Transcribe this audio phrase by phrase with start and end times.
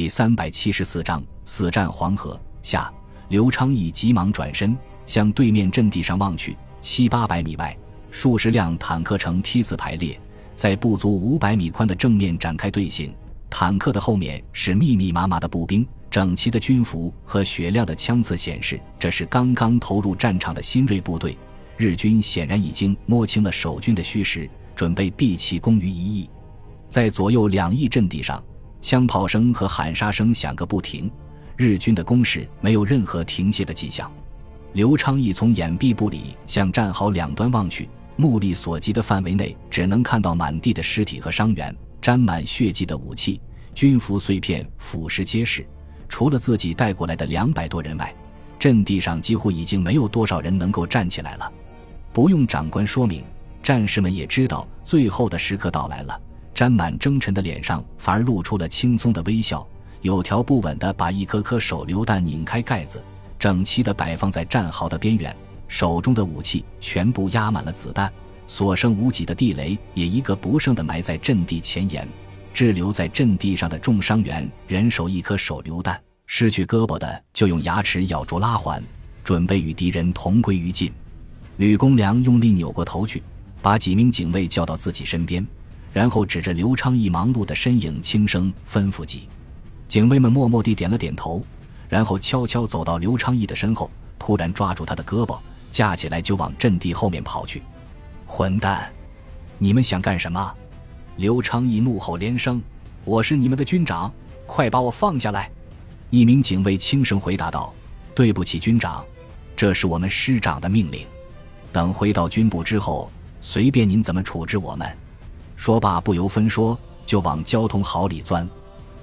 [0.00, 2.90] 第三百七十四章死战黄河下。
[3.28, 7.76] 刘昌义急忙转身，向对面阵地上望去，七八百米外，
[8.10, 10.18] 数十辆坦克呈梯次排列，
[10.54, 13.14] 在不足五百米宽的正面展开队形。
[13.50, 21.36] 坦克的后面是密密麻麻的步兵，整齐的军服和雪亮的枪刺显示，这是刚刚投入战场的新锐部队。
[21.76, 26.30] 日军显然已经摸清了守军的虚实，准备毕其功于一役。
[26.88, 28.42] 在左右两翼阵地上，
[28.80, 31.10] 枪炮声和喊杀声响个不停。
[31.56, 34.10] 日军的攻势没有任何停歇的迹象。
[34.72, 43.40] 刘昌义从掩蔽部里向战壕两端望去，目力所及的范围内，只能看到满地的尸体和伤员，沾满血迹的武器、
[43.74, 45.66] 军服碎片腐蚀皆是。
[46.08, 48.14] 除了自己带过来的两百多人外，
[48.58, 51.52] 阵地上几乎已经没有多少人能够站起来了。
[52.12, 53.24] 不用长官说明，
[53.62, 56.20] 战士们也知道最后的时刻到来了。
[56.54, 59.66] 沾满征尘的脸上反而露出了轻松的微笑。
[60.02, 63.02] 有条不紊地把一颗颗手榴弹拧开盖子，
[63.38, 65.34] 整齐地摆放在战壕的边缘。
[65.68, 68.10] 手中的武器全部压满了子弹，
[68.46, 72.08] 所剩无几的地雷也一个不剩地埋在阵地前沿。
[72.52, 78.82] 滞留在阵地上的重伤员，人手一颗手榴弹，失去胳膊的就用牙齿咬住拉环，
[79.22, 80.90] 准备与敌人同归于尽。
[81.58, 83.22] 吕公良用力扭过头去，
[83.62, 85.46] 把几名警卫叫到自己身边，
[85.92, 89.28] 然后指着刘昌义忙碌的身影，轻声吩咐几。
[89.88, 91.44] 警卫们默默地点了点头，
[91.88, 95.38] 然后悄悄走到刘昌义的身后，突然抓住他的胳膊，
[95.72, 97.62] 架起来就往阵地后面跑去。
[98.24, 98.88] 混蛋，
[99.58, 100.54] 你们想干什么？
[101.16, 102.62] 刘昌义怒吼连声
[103.04, 104.12] ：“我是你们的军长，
[104.46, 105.50] 快把我放下来！”
[106.10, 107.74] 一名警卫轻声回答道
[108.14, 109.04] ：“对不起，军长，
[109.56, 111.04] 这是我们师长的命令。
[111.72, 114.88] 等回到军部之后，随便您怎么处置我们。”
[115.60, 118.48] 说罢，不由分说就往交通壕里钻。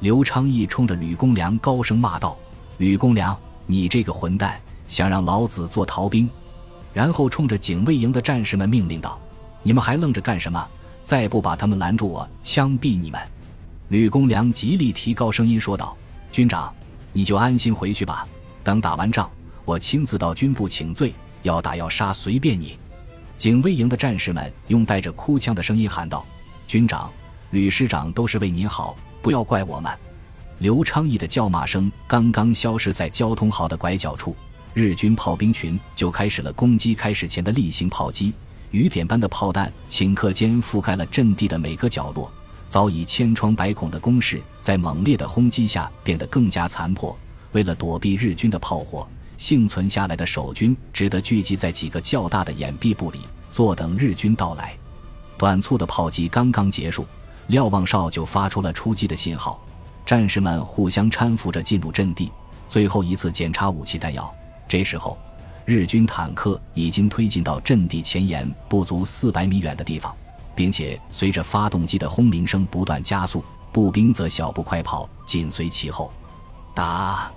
[0.00, 2.34] 刘昌义冲着吕公良高声骂道
[2.78, 6.26] ：“吕公良，你这个混蛋，想让老子做逃兵！”
[6.94, 9.20] 然后冲着警卫营的战士们命令道
[9.62, 10.66] ：“你们还愣着干什么？
[11.04, 13.20] 再不把他们拦住，我枪毙你们！”
[13.88, 15.94] 吕公良极力提高声音说道
[16.32, 16.72] ：“军长，
[17.12, 18.26] 你就安心回去吧。
[18.64, 19.30] 等打完仗，
[19.66, 22.78] 我亲自到军部请罪，要打要杀随便你。”
[23.36, 26.24] 警卫营的战士们用带着哭腔的声音喊道
[26.68, 27.10] ：“军长，
[27.50, 29.90] 吕师长都是为您好。”不要怪我们！
[30.58, 34.36] 刘昌义的叫骂声刚刚消失在交通壕的拐角处，
[34.74, 36.94] 日军炮兵群就开始了攻击。
[36.94, 38.32] 开始前的例行炮击，
[38.70, 42.30] 雨点般的炮弹顷刻间覆盖了阵地的每个角落。
[42.68, 47.18] 早已千疮百孔的工事，在猛烈的轰击下变得更加残破。
[47.52, 54.77] 为了躲避日军的炮火，幸存下来的守军只得聚集在几个较大的掩蔽部里，坐等日军到来。
[55.38, 57.06] 短促的炮击刚刚结束。
[57.46, 59.58] 廖望少就发出了出击的信号，
[60.04, 62.30] 战士们互相搀扶着进入阵地，
[62.66, 64.30] 最后一次检查武器弹药。
[64.68, 65.16] 这时候，
[65.64, 70.14] 日军坦克已经推进到阵地前沿不足四百米远的地方，
[70.54, 76.12] 并且随着发动机的轰鸣声不断加速，步兵则小步快跑紧随其后。
[76.74, 77.32] 打！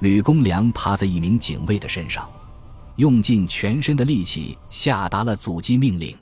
[0.00, 2.28] 吕公良趴在一名警卫的身上，
[2.96, 6.14] 用尽全身的力气下达了阻击命令。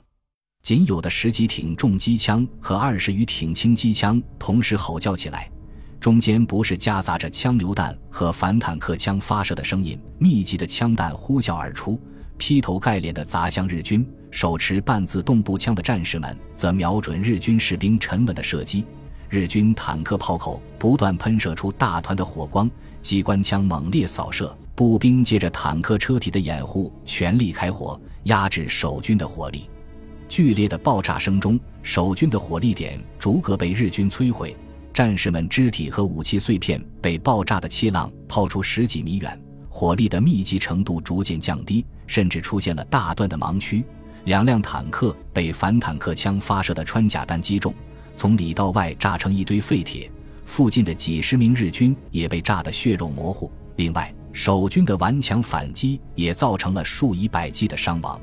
[0.65, 5.47] 仅有的十几挺重机枪和二十余挺轻机枪同时吼叫起来，
[5.99, 12.01] 中间不是夹杂着枪榴弹和反坦克枪发射的声音，密集的枪弹呼啸而出，
[12.39, 14.03] 劈头盖脸地砸向日军。
[14.31, 18.83] 手持半自动步枪的战士们则瞄准日军士兵，沉稳地射击。
[19.29, 22.67] 日军坦克炮口不断喷射出大团的火光，
[23.03, 29.69] 机关枪猛烈扫射，步兵借着坦克车体的掩护，全力开火，压制守军的火力。
[30.27, 34.55] 剧烈的爆炸声中，守军的火力点逐个被日军摧毁，
[34.93, 43.83] 战士们肢体和武器碎片被爆炸的气浪抛出十几米远，火力的密集程度逐渐降低，甚至出现了大段的盲区。
[44.25, 47.73] 两辆坦克被反坦克枪发射的穿甲弹击中，
[48.15, 50.09] 从里到外炸成一堆废铁。
[50.45, 53.51] 附近的几十名日军也被炸得血肉模糊。
[53.75, 58.19] 另外，守军的顽强反击也造成了数以百计的伤亡。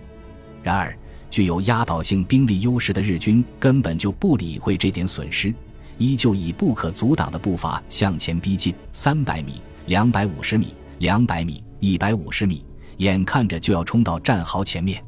[0.63, 0.97] 然而，
[1.33, 5.53] 具有压倒性兵力优势的日军根本就不理会这点损失，
[5.97, 8.75] 依旧以不可阻挡的步伐向前逼近。
[8.93, 9.55] 三百米、
[9.87, 12.63] 两百五十米、两百米、一百五十米，
[12.99, 15.03] 眼看着就要冲到战壕前面，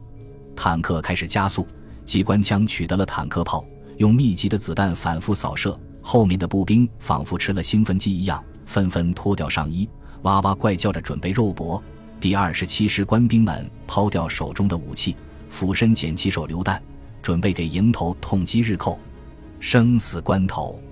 [0.56, 1.68] 坦克开始加速，
[2.06, 3.62] 机关枪取得了坦克炮，
[3.98, 5.78] 用密集的子弹反复扫射。
[6.00, 9.86] 后面的步兵仿佛吃了兴奋剂一样，纷纷脱掉上衣，
[10.22, 11.82] 哇哇怪叫着准备肉搏。
[12.18, 15.14] 第二十七师官兵们抛掉手中的武器。
[15.54, 16.82] 俯身捡起手榴弹，
[17.22, 18.98] 准备给迎头痛击日寇。
[19.60, 20.82] 生死关头，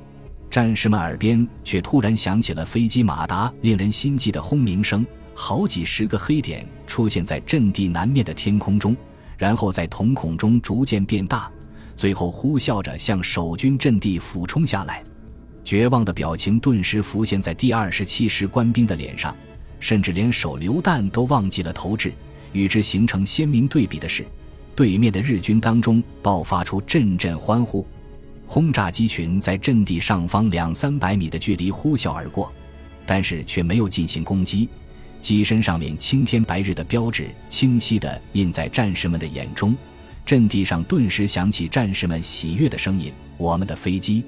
[0.49, 5.05] 战士们耳边却突然响起了飞机马达令人心悸的轰鸣声，
[5.35, 8.97] 好几十个黑点出现在阵地南面的天空中，
[9.37, 11.51] 然后在瞳孔中逐渐变大，
[11.97, 15.03] 最后呼啸着向守军阵地俯冲下来。
[15.65, 19.37] 绝望的表情顿时浮现在第二十七师官兵的脸上，
[19.81, 22.13] 甚至连手榴弹都忘记了投掷。
[22.53, 24.25] 与之形成鲜明对比的是，
[24.75, 27.87] 对面的日军当中爆发出阵阵欢呼。
[28.47, 32.53] 轰炸机群在阵地上方两三百米的距离呼啸而过，
[33.07, 34.69] 但是却没有进行攻击。
[35.21, 39.75] 机身上面青天白日的标志清晰地印在战士们的眼中，
[40.27, 44.25] 阵地上顿时响起战士们喜悦的声音：“我们的飞机！”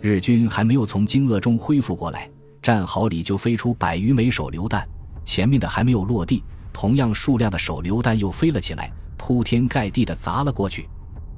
[0.00, 2.28] 日军还没有从惊愕中恢复过来，
[2.62, 4.88] 战壕里就飞出百余枚手榴弹，
[5.24, 8.90] 前面的还没有落地，同样数量的手榴弹又飞了起来，
[9.20, 10.88] 铺天盖地地砸了过去。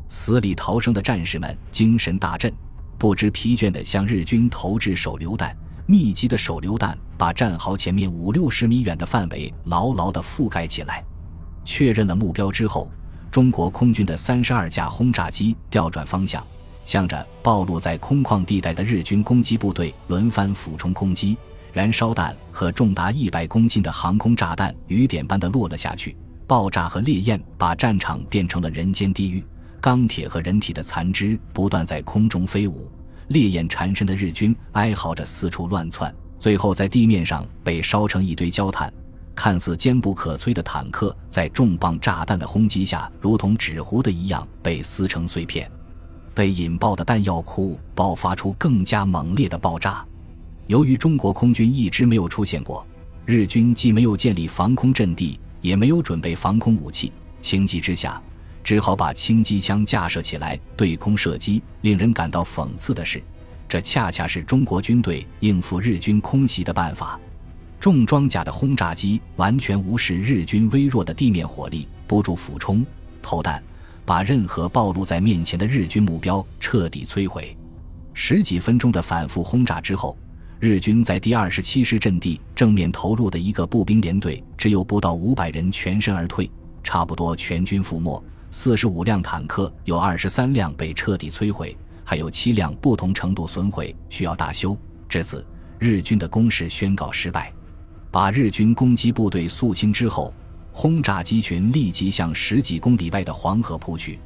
[0.06, 2.52] 死里逃生的战士们精神大振，
[2.96, 5.54] 不知疲倦地向日军投掷手榴弹。
[5.84, 11.04] 密集的手榴弹把战壕前面五六十米远的范围牢牢地覆盖起来。
[11.64, 12.88] 确认了目标之后，
[13.32, 16.46] 中国空军的三十二架轰炸机调转方向，
[16.84, 21.36] 向着暴露在空旷地带的日军攻击部队轮番俯冲攻击。
[21.72, 26.14] 燃烧弹和重达一百公斤的航空炸弹雨点般的落了下去，
[26.52, 29.42] 爆炸和烈焰把战场变成了人间地狱。
[29.80, 32.92] 钢铁和人体的残肢不断在空中飞舞，
[33.28, 38.92] 烈焰缠身的日军哀嚎着四处乱窜，最后在地面上被烧成一堆焦炭。
[39.34, 45.66] 看似坚不可摧的坦克，在重磅炸弹的轰击下，如同纸糊的一样被撕成碎片。
[46.34, 50.04] 被引爆的弹药库爆发出更加猛烈的爆炸。
[50.66, 52.86] 由于中国空军一直没有出现过，
[53.24, 57.10] 日军既没有建立防空阵地，也没有准备防空武器，
[57.40, 58.20] 情急之下。
[58.64, 61.60] 只好把轻机枪架设起来对空射击。
[61.80, 63.20] 令人感到讽刺的是，
[63.68, 67.18] 这恰恰是中国军队应付日军空袭的办法。
[67.80, 72.86] 重装甲的轰炸机完全无视日军微弱的地面火力，不住俯冲
[73.20, 73.60] 投弹，
[74.04, 77.56] 把任何暴露在面前的日军目标彻底摧毁。
[78.14, 80.16] 十几分钟的反复轰炸之后，
[80.62, 86.48] 日军在第二十七师阵地正面投入的一个步兵连队只有不到五百人全身而退，
[86.84, 88.22] 差不多全军覆没。
[88.52, 94.78] 四十五辆坦克有二十三辆被彻底摧毁，还有七辆不同程度损毁，需要大修。
[95.08, 95.44] 至此，
[95.80, 97.52] 日军的攻势宣告失败。
[98.12, 100.32] 把日军攻击部队肃清之后，
[100.70, 104.20] 轰炸机群立即向十几公里外的黄河扑去，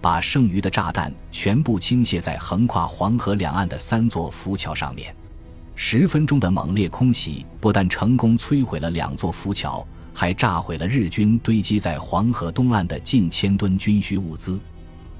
[0.00, 5.12] 把剩余的炸弹全部倾泻在横跨黄河两岸的三座浮桥上面。
[5.82, 9.84] 十分钟的猛烈空袭，不但成功摧毁了两座浮桥。
[10.12, 14.60] 还炸毁了日军堆积在黄河东岸的近千吨军需物资，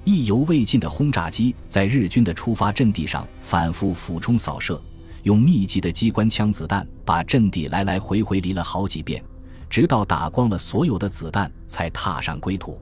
[0.04, 4.78] 意犹未尽的轰炸机在日军的出发阵地上反复俯冲扫射，
[5.22, 9.24] 用密集的机关枪子弹把阵地来来回回离了好几遍，
[9.70, 12.78] 直到打光了所有的子弹，才踏上归途。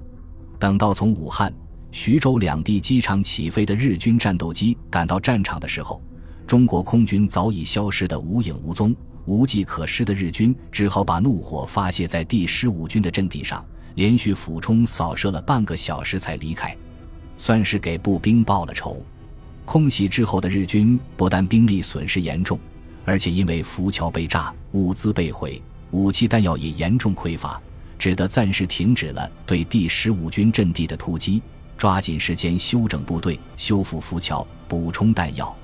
[0.59, 1.55] 等到从武汉、
[1.93, 6.03] 徐州两地机场起飞的日军战斗机赶到战场的时候，
[6.49, 8.97] 中国空军早已消失得无影无踪。
[9.27, 13.63] 无计可施的日军只好把怒火发泄在第十五军的阵地上，
[13.97, 16.75] 连续俯冲扫射了半个小时才离开，
[17.37, 19.05] 算是给步兵报了仇。
[19.67, 22.59] 空袭之后的日军不但兵力损失严重，
[23.05, 27.61] 而且因为浮桥被炸、物资被毁、武器弹药也严重匮乏，
[27.99, 31.43] 只得暂时停止了对第十五军阵地的突击，
[31.77, 35.55] 抓紧时间休整部队、修复浮桥、补充弹药。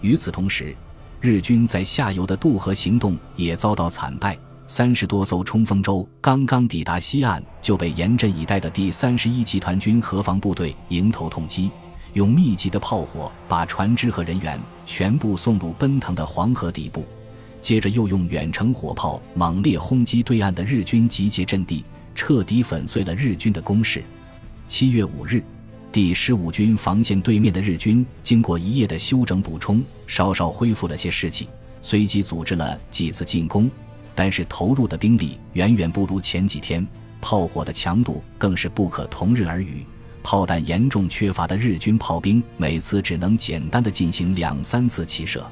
[0.00, 0.74] 与此同时，
[1.20, 11.70] 日军在下游的渡河行动也遭到惨败，三十多艘冲锋舟刚刚抵达西岸，就被严阵以待的第三十一集团军河防部队迎头痛击，
[12.14, 17.04] 用密集的炮火把船只和人员全部送入奔腾的黄河底部，
[17.60, 24.02] 接着又用远程火炮猛烈轰击对岸的日军集结阵地，彻底粉碎了日军的攻势。
[24.66, 25.44] 七月五日。
[25.92, 31.48] 第十五军防线对面的日军，经过一夜的休整补充，稍稍恢复了些士气，
[31.82, 33.68] 随即组织了几次进攻。
[34.14, 36.86] 但是投入的兵力远远不如前几天，
[37.20, 39.84] 炮火的强度更是不可同日而语。
[40.22, 45.44] 炮弹严重缺乏的日军炮兵，每次只能简单的进行两三次齐射。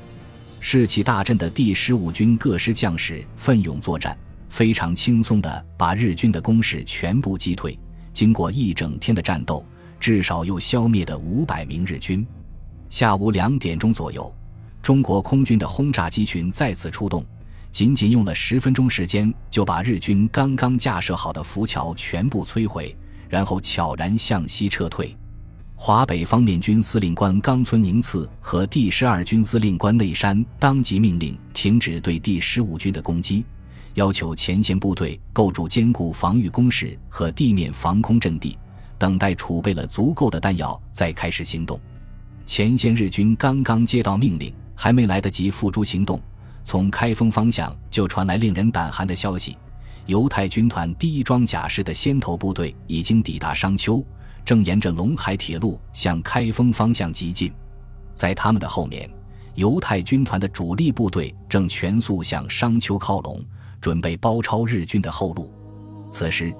[0.61, 4.17] 士气大振的第十五军各师将士奋勇作战，
[4.49, 7.77] 非常轻松地把日军的攻势全部击退。
[8.13, 9.67] 经过一整天的战斗。
[9.99, 12.27] 至少又消灭的五百名日军。
[12.89, 14.33] 下午两点钟左右，
[14.83, 17.25] 中国空军的轰炸机群再次出动，
[17.71, 22.97] 仅仅用了十分钟时间，就把日军刚刚架设好的浮桥全部摧毁，
[23.29, 25.15] 然后悄然向西撤退。
[25.81, 33.45] 华北方面军司令官冈村宁次和第十二军司令官内山当即命令停止对第十五军的攻击，
[33.95, 38.59] 要求前线部队构筑坚固防御工事和地面防空阵地，
[38.99, 41.79] 等待储备了足够的弹药再开始行动。
[42.45, 46.21] 前线日军刚刚接到命令，还没来得及付诸行动，
[46.65, 49.57] 从开封方向就传来令人胆寒的消息：
[50.07, 54.05] 犹太军团第一装甲师的先头部队已经抵达商丘。
[54.45, 57.53] 正沿着陇海铁路向开封方向急进，
[58.15, 59.07] 在他们的后面，
[59.57, 63.45] 犹太军团的主力部队正全速向商丘靠拢，
[63.79, 65.53] 准备包抄日军的后路。
[66.11, 66.51] 此时，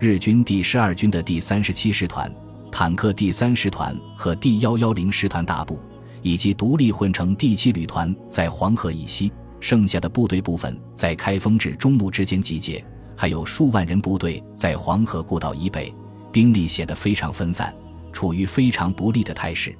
[0.00, 2.32] 日军第十二军的第三十七师团、
[2.70, 5.76] 坦克第三师团和第幺幺零师团大部，
[6.22, 12.84] 以及独立混成第七旅团在黄河以西，剩下的部队部分在开封至中牟之间集结，
[13.16, 15.92] 还有数万人部队在黄河故道以北。
[16.30, 17.74] 兵力显得非常分散，
[18.12, 19.74] 处于非常不利的态势。